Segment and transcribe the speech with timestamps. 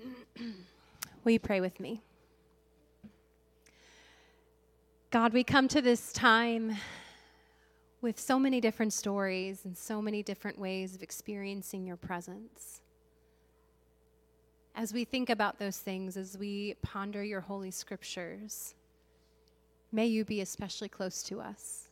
[1.24, 2.02] Will you pray with me?
[5.10, 6.76] God, we come to this time
[8.00, 12.80] with so many different stories and so many different ways of experiencing your presence.
[14.74, 18.74] As we think about those things, as we ponder your holy scriptures,
[19.92, 21.88] may you be especially close to us.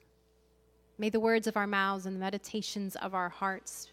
[0.96, 3.88] May the words of our mouths and the meditations of our hearts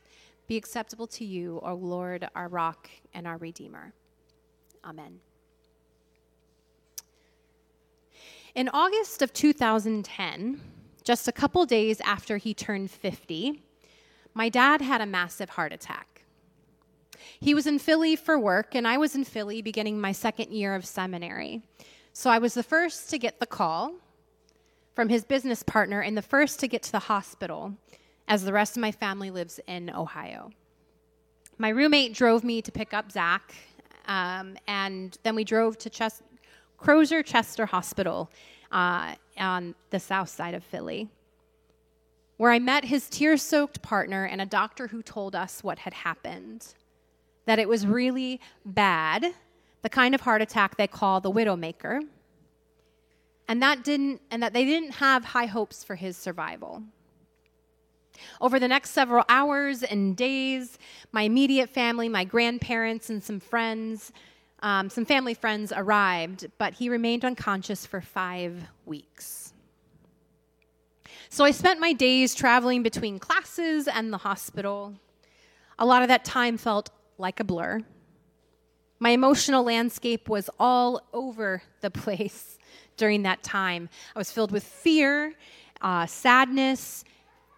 [0.47, 3.93] be acceptable to you, O Lord, our rock and our redeemer.
[4.85, 5.19] Amen.
[8.53, 10.61] In August of 2010,
[11.03, 13.61] just a couple days after he turned 50,
[14.33, 16.23] my dad had a massive heart attack.
[17.39, 20.75] He was in Philly for work, and I was in Philly beginning my second year
[20.75, 21.63] of seminary.
[22.13, 23.93] So I was the first to get the call
[24.93, 27.73] from his business partner and the first to get to the hospital,
[28.27, 30.51] as the rest of my family lives in Ohio.
[31.57, 33.53] My roommate drove me to pick up Zach,
[34.07, 36.23] um, and then we drove to Ches-
[36.77, 38.29] Crozer Chester Hospital
[38.71, 41.09] uh, on the south side of Philly,
[42.37, 45.93] where I met his tear soaked partner and a doctor who told us what had
[45.93, 46.73] happened
[47.45, 49.33] that it was really bad,
[49.81, 52.01] the kind of heart attack they call the widowmaker,
[53.47, 56.83] and that didn't and that they didn't have high hopes for his survival.
[58.41, 60.77] Over the next several hours and days,
[61.11, 64.11] my immediate family, my grandparents, and some friends,
[64.61, 69.53] um, some family friends arrived, but he remained unconscious for five weeks.
[71.29, 74.95] So I spent my days traveling between classes and the hospital.
[75.77, 77.81] A lot of that time felt like a blur.
[78.99, 82.57] My emotional landscape was all over the place
[82.97, 83.89] during that time.
[84.15, 85.33] I was filled with fear,
[85.81, 87.03] uh, sadness,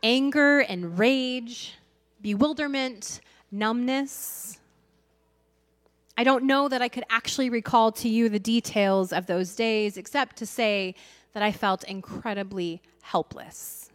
[0.03, 1.75] anger and rage,
[2.21, 4.59] bewilderment, numbness.
[6.17, 9.97] I don't know that I could actually recall to you the details of those days,
[9.97, 10.95] except to say
[11.33, 13.91] that I felt incredibly helpless.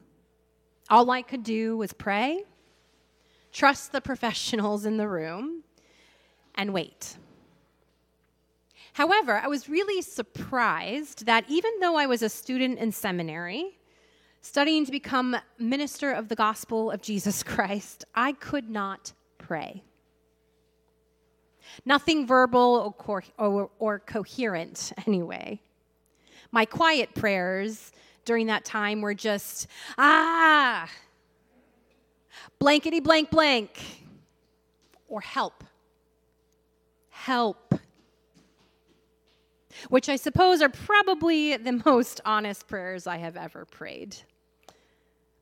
[0.88, 2.44] All I could do was pray,
[3.52, 5.64] trust the professionals in the room,
[6.54, 7.16] and wait.
[8.94, 13.78] However, I was really surprised that even though I was a student in seminary,
[14.42, 19.82] studying to become minister of the gospel of Jesus Christ, I could not pray.
[21.86, 25.60] Nothing verbal or, or, or, coherent, anyway.
[26.50, 27.92] My quiet prayers
[28.24, 30.88] during that time were just, ah,
[32.58, 33.80] blankety blank blank,
[35.08, 35.64] or help.
[37.10, 37.74] Help.
[39.88, 44.16] Which I suppose are probably the most honest prayers I have ever prayed.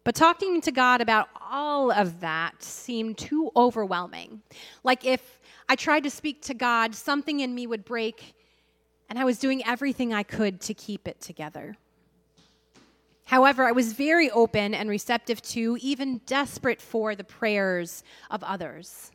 [0.02, 4.42] But talking to God about all of that seemed too overwhelming.
[4.82, 8.34] Like if I tried to speak to God, something in me would break,
[9.08, 11.76] and I was doing everything I could to keep it together.
[13.24, 19.12] However, I was very open and receptive to, even desperate for, the prayers of others.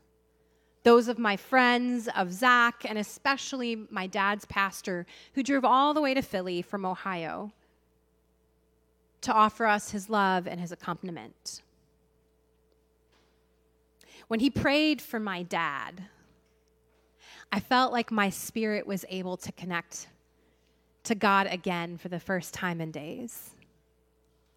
[0.83, 5.99] Those of my friends, of Zach, and especially my dad's pastor, who drove all the
[5.99, 7.51] way to Philly from Ohio
[9.25, 11.63] to offer us his love and his accompaniment.
[14.27, 16.03] When he prayed for my dad,
[17.51, 20.09] I felt like my spirit was able to connect
[21.05, 23.51] to God again for the first time in days.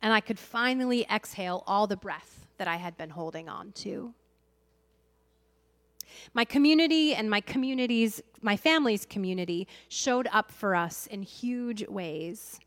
[0.03, 4.13] And I could finally exhale all the breath that I had been holding on to.
[6.35, 12.61] My community and my community's, my family's community showed up for us in huge ways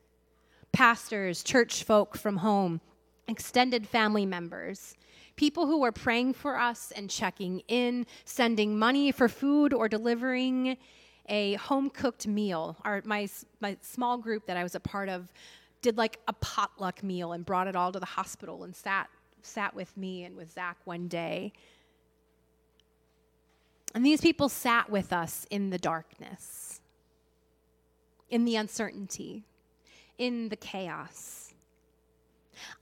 [0.71, 2.81] pastors, church folk from home,
[3.27, 4.95] extended family members,
[5.35, 10.77] people who were praying for us and checking in, sending money for food, or delivering
[11.29, 12.77] a home cooked meal.
[12.83, 13.27] Our, my,
[13.59, 15.31] my small group that I was a part of
[15.81, 19.09] did like a potluck meal and brought it all to the hospital and sat,
[19.41, 21.53] sat with me and with Zach one day.
[23.93, 26.81] And these people sat with us in the darkness,
[28.29, 29.43] in the uncertainty,
[30.21, 31.51] in the chaos.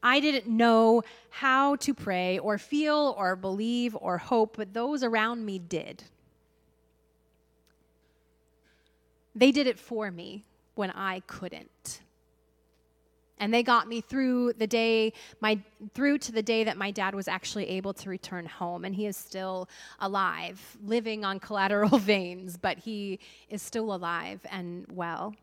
[0.04, 5.46] I didn't know how to pray or feel or believe or hope, but those around
[5.46, 6.04] me did.
[9.34, 10.44] They did it for me
[10.76, 12.02] when I couldn't.
[13.38, 15.60] And they got me through the day, my
[15.94, 18.84] through to the day that my dad was actually able to return home.
[18.84, 19.70] And he is still
[20.02, 23.20] alive, living on collateral veins, but he
[23.50, 25.36] is still alive and well.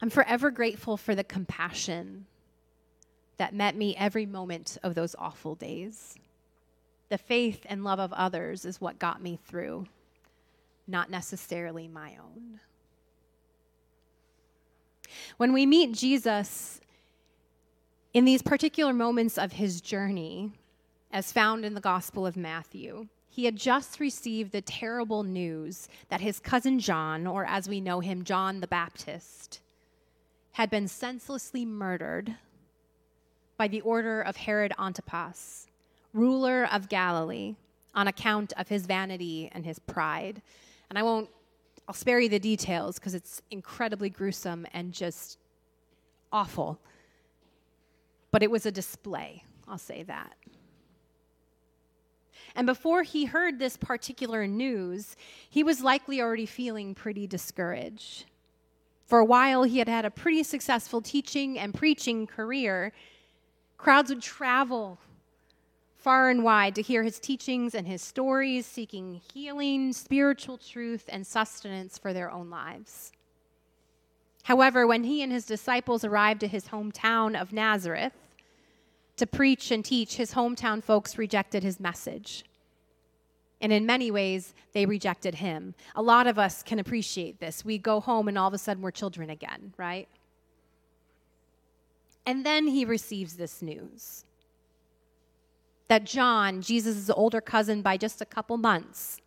[0.00, 2.26] I'm forever grateful for the compassion
[3.36, 6.14] that met me every moment of those awful days.
[7.08, 9.86] The faith and love of others is what got me through,
[10.86, 12.60] not necessarily my own.
[15.36, 16.80] When we meet Jesus
[18.12, 20.52] in these particular moments of his journey,
[21.12, 26.20] as found in the Gospel of Matthew, he had just received the terrible news that
[26.20, 29.60] his cousin John, or as we know him, John the Baptist,
[30.54, 32.32] had been senselessly murdered
[33.56, 35.66] by the order of Herod Antipas,
[36.12, 37.56] ruler of Galilee,
[37.92, 40.42] on account of his vanity and his pride.
[40.88, 41.28] And I won't,
[41.88, 45.38] I'll spare you the details because it's incredibly gruesome and just
[46.32, 46.78] awful.
[48.30, 50.36] But it was a display, I'll say that.
[52.54, 55.16] And before he heard this particular news,
[55.50, 58.26] he was likely already feeling pretty discouraged.
[59.04, 62.92] For a while, he had had a pretty successful teaching and preaching career.
[63.76, 64.98] Crowds would travel
[65.96, 71.26] far and wide to hear his teachings and his stories, seeking healing, spiritual truth, and
[71.26, 73.12] sustenance for their own lives.
[74.44, 78.12] However, when he and his disciples arrived at his hometown of Nazareth
[79.16, 82.44] to preach and teach, his hometown folks rejected his message.
[83.64, 85.74] And in many ways, they rejected him.
[85.96, 87.64] A lot of us can appreciate this.
[87.64, 90.06] We go home and all of a sudden we're children again, right?
[92.26, 94.26] And then he receives this news
[95.88, 99.22] that John, Jesus' older cousin by just a couple months,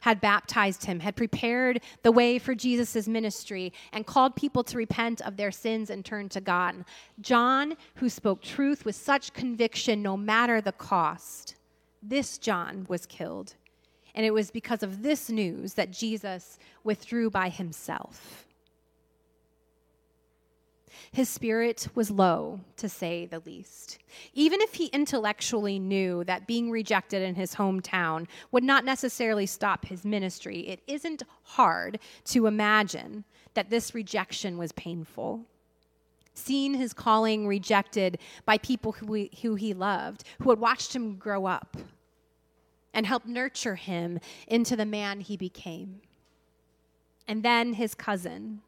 [0.00, 5.20] had baptized him, had prepared the way for Jesus' ministry, and called people to repent
[5.20, 6.86] of their sins and turn to God.
[7.20, 11.56] John, who spoke truth with such conviction no matter the cost,
[12.02, 13.54] this John was killed.
[14.14, 18.46] And it was because of this news that Jesus withdrew by himself.
[21.12, 23.98] His spirit was low, to say the least.
[24.32, 29.86] Even if he intellectually knew that being rejected in his hometown would not necessarily stop
[29.86, 33.24] his ministry, it isn't hard to imagine
[33.54, 35.44] that this rejection was painful.
[36.34, 41.16] Seeing his calling rejected by people who he, who he loved, who had watched him
[41.16, 41.76] grow up
[42.94, 46.00] and helped nurture him into the man he became.
[47.28, 48.62] And then his cousin,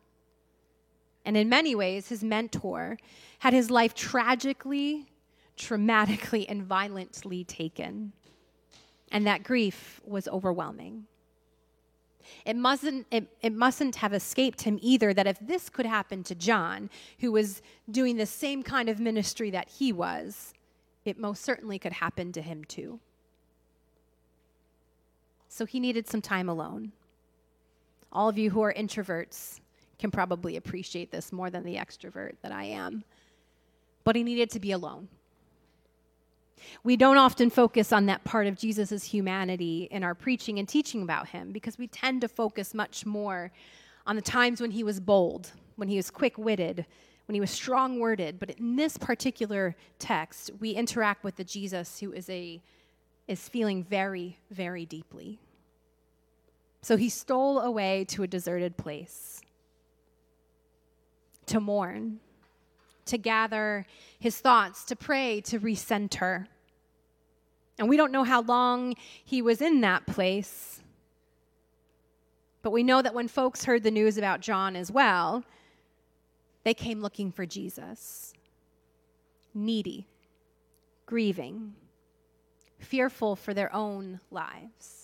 [1.24, 2.98] and in many ways, his mentor,
[3.40, 5.06] had his life tragically,
[5.56, 8.12] traumatically, and violently taken.
[9.10, 11.06] And that grief was overwhelming.
[12.44, 16.34] It mustn't, it, it mustn't have escaped him either that if this could happen to
[16.34, 16.90] John,
[17.20, 20.54] who was doing the same kind of ministry that he was,
[21.04, 23.00] it most certainly could happen to him too.
[25.48, 26.92] So he needed some time alone.
[28.12, 29.60] All of you who are introverts,
[30.02, 33.04] can probably appreciate this more than the extrovert that I am.
[34.02, 35.06] But he needed to be alone.
[36.84, 41.02] We don't often focus on that part of Jesus' humanity in our preaching and teaching
[41.02, 43.50] about him because we tend to focus much more
[44.06, 46.86] on the times when he was bold, when he was quick witted,
[47.26, 48.38] when he was strong worded.
[48.38, 52.60] But in this particular text, we interact with the Jesus who is, a,
[53.28, 55.38] is feeling very, very deeply.
[56.82, 59.40] So he stole away to a deserted place
[61.46, 62.20] to mourn,
[63.06, 63.86] to gather
[64.18, 66.46] his thoughts, to pray, to recenter.
[67.78, 68.94] And we don't know how long
[69.24, 70.80] he was in that place.
[72.62, 75.44] But we know that when folks heard the news about John as well,
[76.64, 78.32] they came looking for Jesus.
[79.52, 80.06] Needy,
[81.06, 81.74] grieving,
[82.78, 85.01] fearful for their own lives.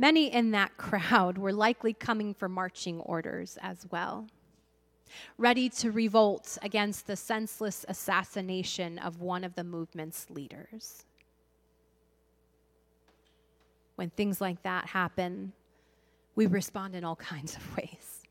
[0.00, 4.28] Many in that crowd were likely coming for marching orders as well,
[5.36, 11.04] ready to revolt against the senseless assassination of one of the movement's leaders.
[13.96, 15.52] When things like that happen,
[16.36, 18.22] we respond in all kinds of ways.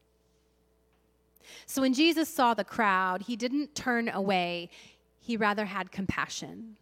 [1.65, 4.69] So when Jesus saw the crowd, he didn't turn away,
[5.19, 6.77] he rather had compassion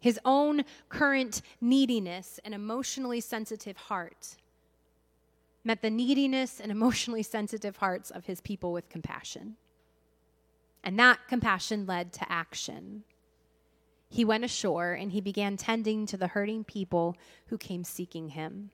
[0.00, 4.36] his own current neediness and emotionally sensitive heart
[5.62, 9.56] met the neediness and emotionally sensitive hearts of his people with compassion.
[10.82, 13.04] And that compassion led to action.
[14.08, 17.16] He went ashore and he began tending to the hurting people
[17.46, 18.70] who came seeking him.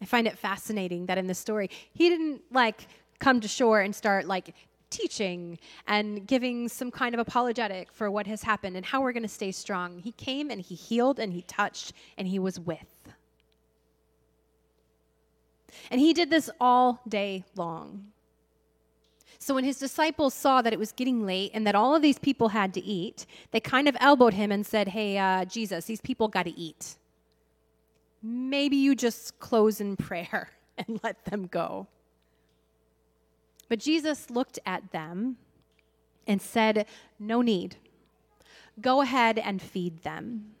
[0.00, 2.86] I find it fascinating that in the story, he didn't like
[3.18, 4.54] come to shore and start like
[4.90, 9.22] teaching and giving some kind of apologetic for what has happened and how we're going
[9.22, 10.00] to stay strong.
[10.00, 12.86] He came and he healed and he touched and he was with.
[15.90, 18.06] And he did this all day long.
[19.38, 22.18] So when his disciples saw that it was getting late and that all of these
[22.18, 26.00] people had to eat, they kind of elbowed him and said, Hey, uh, Jesus, these
[26.00, 26.96] people got to eat.
[28.22, 31.86] Maybe you just close in prayer and let them go.
[33.70, 35.36] But Jesus looked at them
[36.26, 36.86] and said,
[37.20, 37.76] No need.
[38.80, 40.56] Go ahead and feed them.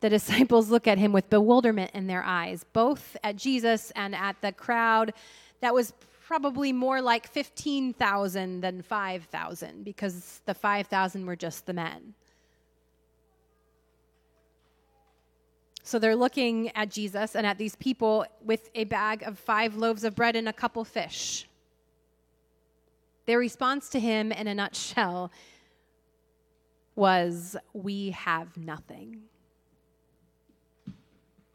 [0.00, 4.40] The disciples look at him with bewilderment in their eyes, both at Jesus and at
[4.40, 5.14] the crowd
[5.60, 5.92] that was
[6.26, 12.14] probably more like 15,000 than 5,000 because the 5,000 were just the men.
[15.90, 20.04] So they're looking at Jesus and at these people with a bag of five loaves
[20.04, 21.48] of bread and a couple fish.
[23.26, 25.32] Their response to him, in a nutshell,
[26.94, 29.22] was, We have nothing.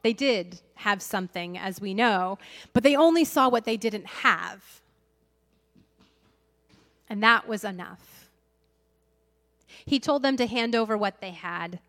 [0.01, 2.37] They did have something, as we know,
[2.73, 4.81] but they only saw what they didn't have.
[7.07, 8.29] And that was enough.
[9.85, 11.79] He told them to hand over what they had.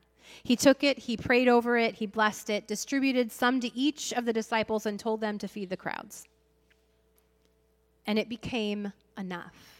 [0.42, 4.24] He took it, he prayed over it, he blessed it, distributed some to each of
[4.24, 6.24] the disciples, and told them to feed the crowds.
[8.06, 9.76] And it became enough.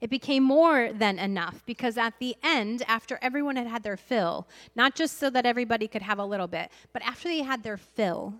[0.00, 4.46] It became more than enough because at the end, after everyone had had their fill,
[4.74, 7.76] not just so that everybody could have a little bit, but after they had their
[7.76, 8.34] fill,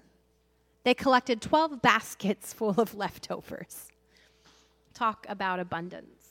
[0.82, 3.88] they collected 12 baskets full of leftovers.
[4.92, 6.23] Talk about abundance.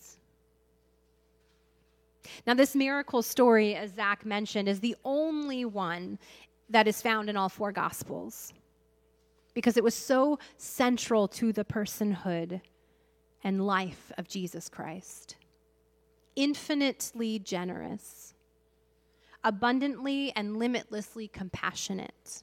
[2.45, 6.19] Now, this miracle story, as Zach mentioned, is the only one
[6.69, 8.53] that is found in all four Gospels
[9.53, 12.61] because it was so central to the personhood
[13.43, 15.35] and life of Jesus Christ.
[16.35, 18.33] Infinitely generous,
[19.43, 22.41] abundantly and limitlessly compassionate,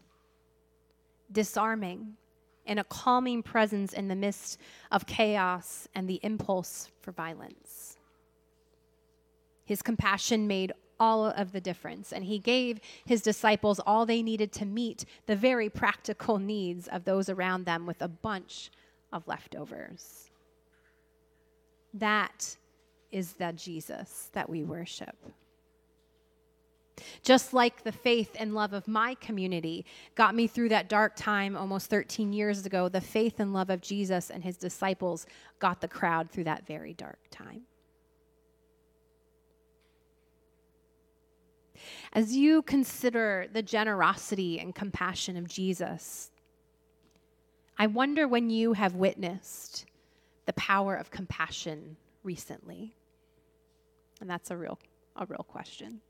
[1.33, 2.17] disarming,
[2.67, 4.61] and a calming presence in the midst
[4.93, 7.97] of chaos and the impulse for violence.
[9.71, 14.51] His compassion made all of the difference, and he gave his disciples all they needed
[14.55, 18.73] to meet the very practical needs of those around them with a bunch
[19.13, 20.33] of leftovers.
[21.95, 22.57] That
[23.13, 25.15] is the Jesus that we worship.
[27.23, 29.87] Just like the faith and love of my community
[30.17, 33.83] got me through that dark time almost 13 years ago, the faith and love of
[33.83, 35.27] Jesus and his disciples
[35.61, 37.63] got the crowd through that very dark time.
[42.13, 46.31] As you consider the generosity and compassion of Jesus,
[47.79, 49.87] I wonder when you have witnessed
[50.51, 52.93] the power of compassion recently?
[54.21, 54.79] And that's a real,
[55.15, 56.01] a real question.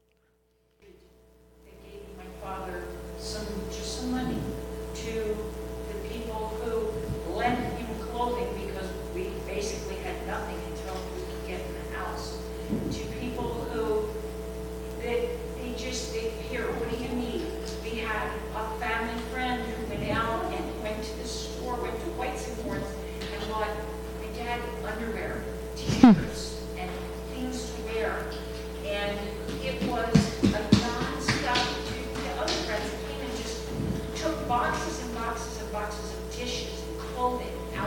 [0.80, 2.84] They gave my father
[3.18, 4.39] some, just some money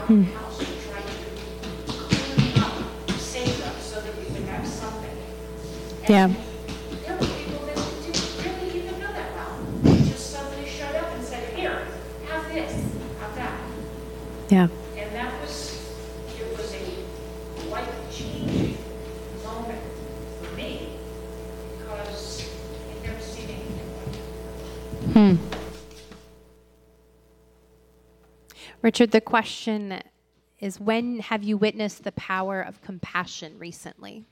[0.06, 0.33] hmm.
[28.94, 30.00] Richard, the question
[30.60, 34.24] is when have you witnessed the power of compassion recently?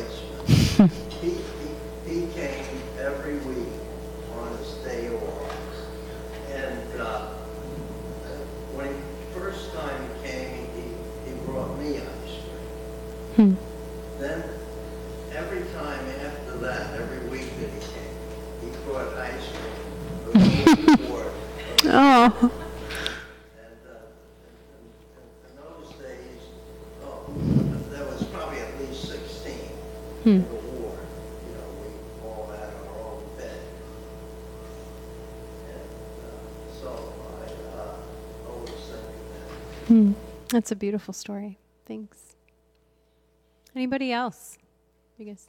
[0.00, 0.37] isso.
[40.58, 41.56] That's a beautiful story.
[41.86, 42.34] Thanks.
[43.76, 44.58] Anybody else?
[45.16, 45.46] You guys?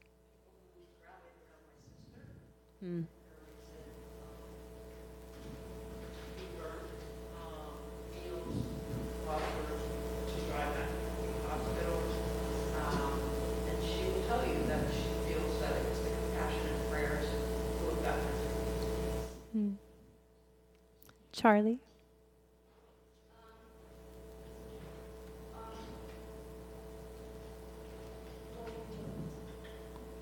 [2.80, 3.02] Hmm.
[8.14, 8.66] feels
[9.28, 9.80] offered
[10.28, 12.04] to drive back to the hospital.
[12.78, 13.20] Um,
[13.68, 17.26] And she will tell you that she feels that it was the compassionate prayers
[17.80, 18.26] who have gotten
[19.56, 19.72] her.
[21.32, 21.80] Charlie?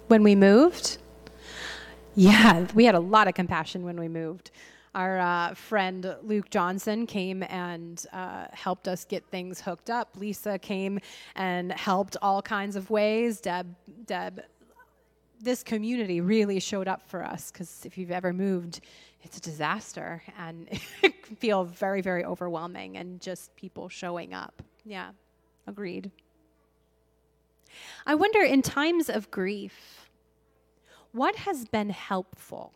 [0.08, 1.00] When we moved?
[2.16, 4.52] Yeah, we had a lot of compassion when we moved.
[4.96, 10.10] Our uh, friend Luke Johnson came and uh, helped us get things hooked up.
[10.16, 11.00] Lisa came
[11.36, 13.42] and helped all kinds of ways.
[13.42, 14.44] Deb, Deb,
[15.42, 18.80] this community really showed up for us because if you've ever moved,
[19.24, 20.70] it's a disaster and
[21.04, 24.64] it can feel very, very overwhelming and just people showing up.
[24.86, 25.10] Yeah,
[25.68, 26.12] agreed.
[28.05, 30.09] I wonder in times of grief,
[31.12, 32.74] what has been helpful?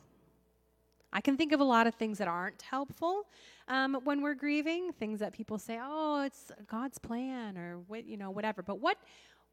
[1.14, 3.28] I can think of a lot of things that aren't helpful
[3.68, 4.94] um, when we're grieving.
[4.94, 8.62] Things that people say, "Oh, it's God's plan," or what, you know, whatever.
[8.62, 8.98] But what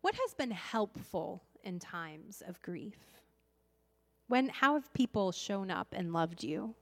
[0.01, 2.99] what has been helpful in times of grief?
[4.29, 6.75] When how have people shown up and loved you?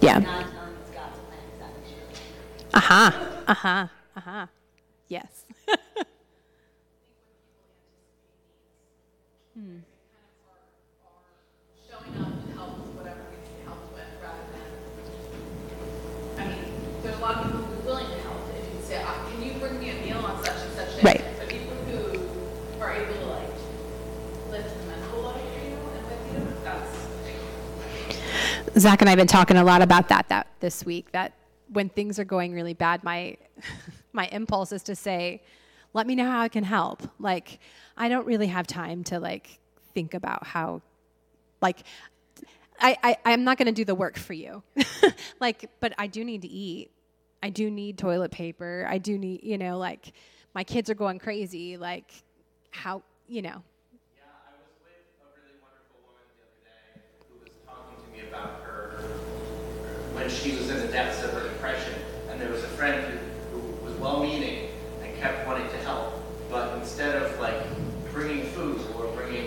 [0.00, 0.18] Yeah.
[0.18, 0.46] Not
[2.72, 3.86] telling Uh huh.
[4.16, 4.30] Uh huh.
[4.30, 4.46] Uh.
[5.08, 5.44] Yes.
[17.02, 18.36] there's a lot of people who willing to help.
[18.58, 21.02] If you say, "Ah, can you bring me a meal on such and such day?
[21.02, 21.48] Right.
[21.48, 23.50] People who are able to like
[28.78, 31.12] Zach and I have been talking a lot about that that this week.
[31.12, 31.32] That
[31.68, 33.36] when things are going really bad, my
[34.12, 35.42] my impulse is to say,
[35.92, 37.58] "Let me know how I can help." Like
[37.96, 39.58] I don't really have time to like
[39.94, 40.82] think about how,
[41.60, 41.84] like,
[42.80, 44.62] I, I I'm not going to do the work for you.
[45.40, 46.90] like, but I do need to eat.
[47.42, 48.86] I do need toilet paper.
[48.88, 50.12] I do need, you know, like
[50.54, 51.76] my kids are going crazy.
[51.76, 52.12] Like,
[52.70, 53.62] how, you know,
[54.16, 54.90] Yeah, I was with
[55.22, 58.90] a really wonderful woman the other day who was talking to me about her
[60.14, 61.92] when she was in the depths of her depression,
[62.30, 63.04] and there was a friend
[63.52, 64.68] who, who was well-meaning
[65.02, 66.14] and kept wanting to help,
[66.48, 67.60] but instead of like
[68.12, 69.46] bringing food or bringing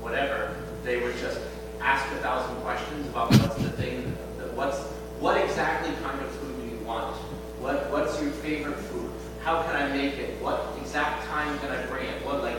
[0.00, 1.40] whatever, they would just
[1.80, 4.78] ask a thousand questions about what's the thing, that what's
[5.18, 7.16] what exactly kind of food do you want?
[7.60, 9.10] What what's your favorite food?
[9.42, 10.40] How can I make it?
[10.40, 12.24] What exact time can I bring it?
[12.24, 12.58] What like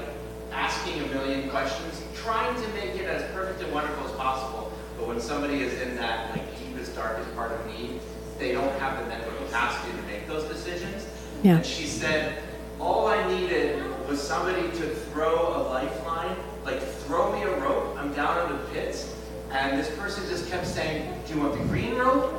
[0.52, 4.74] asking a million questions, trying to make it as perfect and wonderful as possible.
[4.98, 8.00] But when somebody is in that like deepest, darkest part of need,
[8.40, 11.06] they don't have the mental capacity to make those decisions.
[11.46, 11.58] Yeah.
[11.58, 12.42] And she said,
[12.80, 17.96] all I needed was somebody to throw a lifeline, like throw me a rope.
[18.00, 19.14] I'm down in the pits.
[19.52, 22.35] And this person just kept saying, do you want the green rope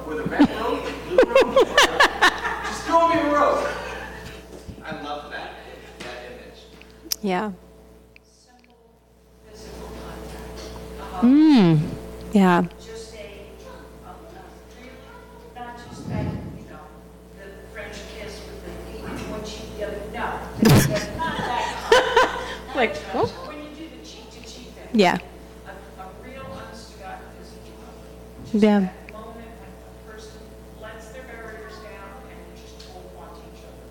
[24.97, 25.19] Yeah.
[25.67, 27.61] A, a real honest to God physical.
[28.45, 28.81] Just Yeah.
[28.81, 29.71] that moment when
[30.09, 30.41] a person
[30.81, 33.85] lets their barriers down and you just hold on to each other.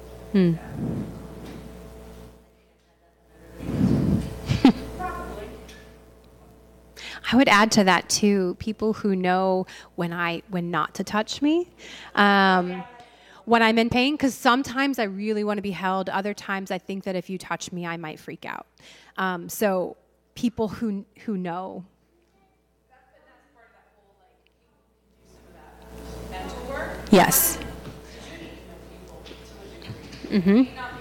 [4.98, 5.48] Probably.
[7.32, 11.41] I would add to that too people who know when I when not to touch
[11.44, 11.70] me.
[12.15, 12.84] Um,
[13.46, 16.10] when I'm in pain, because sometimes I really want to be held.
[16.10, 18.65] Other times I think that if you touch me, I might freak out.
[19.18, 19.98] Um, so
[20.36, 21.86] people who who know.
[27.12, 27.58] Yes.
[30.30, 30.76] Mm-hmm.
[30.76, 30.95] Not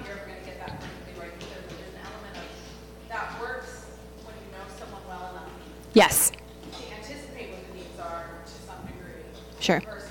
[9.67, 10.04] that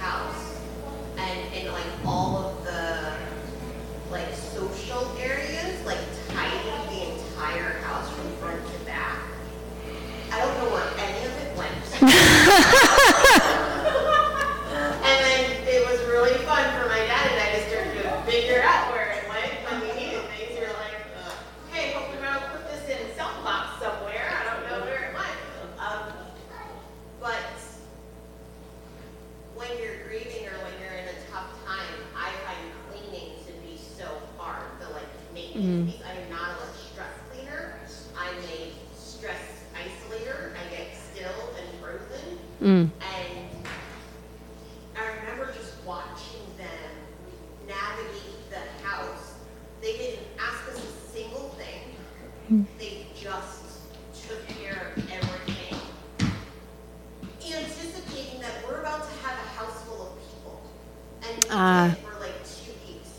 [0.00, 0.60] house
[1.18, 2.49] and in like all of
[52.50, 53.62] They just
[54.26, 55.78] took care of everything.
[57.46, 60.60] Anticipating that we're about to have a house full of people.
[61.22, 61.48] And ah.
[61.48, 61.88] we Ah.
[61.94, 63.10] did it for like two weeks.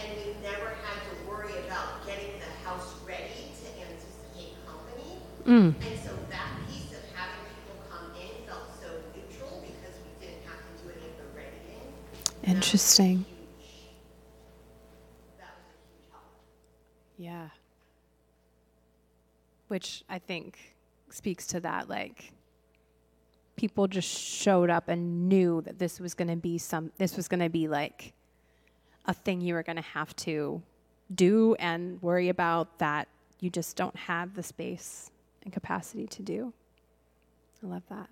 [0.00, 5.22] And we never had to worry about getting the house ready to anticipate company.
[5.46, 5.74] Mm.
[5.86, 10.42] And so that piece of having people come in felt so neutral because we didn't
[10.50, 11.86] have to do any of the readying.
[11.86, 13.16] And that was a Interesting.
[13.62, 13.94] huge-
[15.38, 16.34] That was a huge help.
[17.16, 17.48] Yeah.
[19.68, 20.76] Which I think
[21.10, 22.32] speaks to that like
[23.56, 27.26] people just showed up and knew that this was going to be some this was
[27.26, 28.12] going to be like
[29.06, 30.62] a thing you were going to have to
[31.14, 33.08] do and worry about that
[33.40, 35.10] you just don't have the space
[35.42, 36.52] and capacity to do.
[37.64, 38.08] I love that.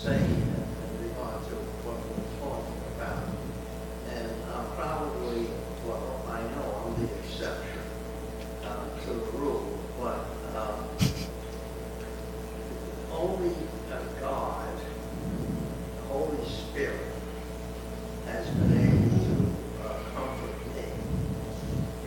[0.00, 3.20] say in regard to what we're talking about.
[4.08, 5.44] And I'm probably,
[5.84, 7.84] well, I know I'm the exception
[8.64, 10.24] uh, to the rule, but
[10.56, 10.88] um,
[13.12, 13.52] only
[13.92, 14.72] uh, God,
[15.96, 17.12] the Holy Spirit,
[18.24, 19.34] has been able to
[19.84, 20.88] uh, comfort me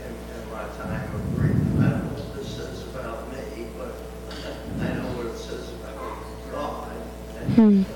[0.02, 1.62] in, in my time of grief.
[1.78, 3.94] I don't know what this says about me, but
[4.82, 6.18] I know what it says about
[6.50, 6.94] God
[7.64, 7.93] and,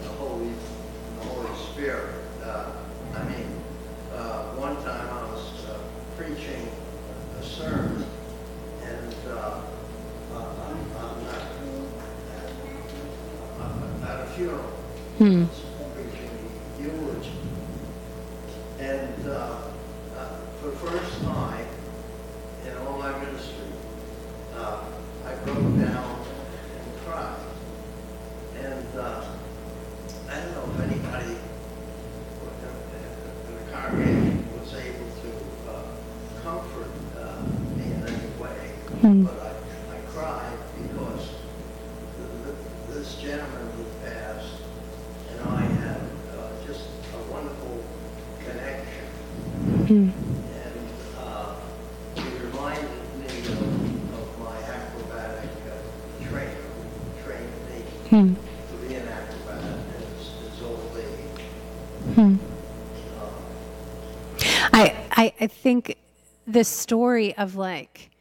[65.27, 65.97] I, I, think
[66.45, 68.11] this story of like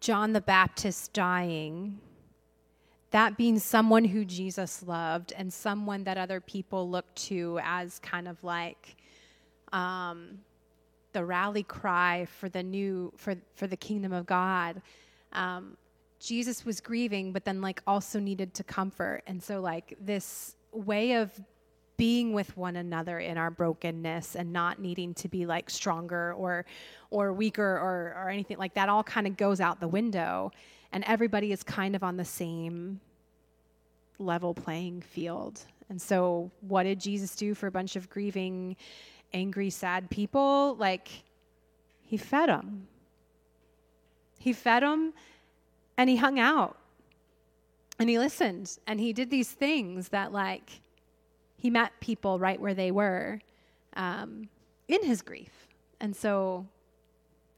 [0.00, 1.98] John the Baptist dying,
[3.10, 8.26] that being someone who Jesus loved and someone that other people looked to as kind
[8.26, 8.96] of like
[9.72, 10.38] um,
[11.12, 14.80] the rally cry for the new for for the kingdom of God.
[15.32, 15.76] Um,
[16.20, 21.12] Jesus was grieving, but then like also needed to comfort, and so like this way
[21.16, 21.30] of
[21.96, 26.66] being with one another in our brokenness and not needing to be like stronger or
[27.10, 30.50] or weaker or or anything like that all kind of goes out the window
[30.92, 33.00] and everybody is kind of on the same
[34.18, 35.60] level playing field.
[35.88, 38.76] And so what did Jesus do for a bunch of grieving,
[39.32, 40.74] angry, sad people?
[40.76, 41.08] Like
[42.02, 42.88] he fed them.
[44.38, 45.12] He fed them
[45.96, 46.78] and he hung out.
[47.98, 50.80] And he listened and he did these things that like
[51.66, 53.40] he met people right where they were
[53.96, 54.48] um,
[54.86, 55.66] in his grief.
[56.00, 56.64] And so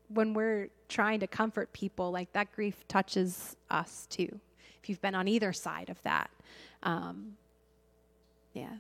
[0.09, 4.41] when we're trying to comfort people, like that grief touches us too.
[4.83, 6.31] If you've been on either side of that,
[6.83, 7.37] um,
[8.55, 8.77] yeah.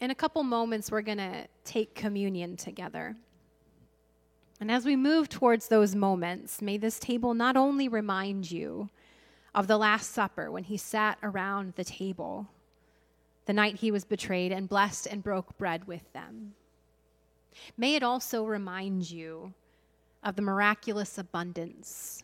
[0.00, 3.14] In a couple moments, we're going to take communion together.
[4.60, 8.88] And as we move towards those moments, may this table not only remind you
[9.54, 12.48] of the Last Supper when he sat around the table
[13.46, 16.54] the night he was betrayed and blessed and broke bread with them.
[17.76, 19.52] May it also remind you
[20.22, 22.22] of the miraculous abundance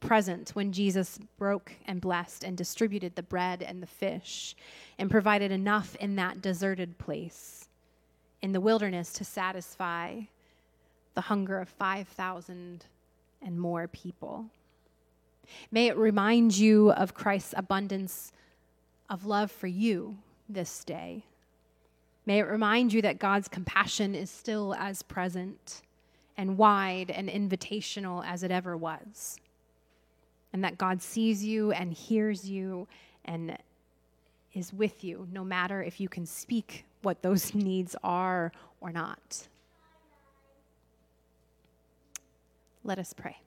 [0.00, 4.54] present when Jesus broke and blessed and distributed the bread and the fish
[4.98, 7.68] and provided enough in that deserted place
[8.42, 10.20] in the wilderness to satisfy
[11.14, 12.84] the hunger of 5,000
[13.42, 14.46] and more people.
[15.70, 18.32] May it remind you of Christ's abundance
[19.10, 20.16] of love for you
[20.48, 21.24] this day.
[22.24, 25.82] May it remind you that God's compassion is still as present
[26.36, 29.36] and wide and invitational as it ever was.
[30.52, 32.86] And that God sees you and hears you
[33.24, 33.56] and
[34.54, 39.48] is with you, no matter if you can speak what those needs are or not.
[42.84, 43.41] Let us pray.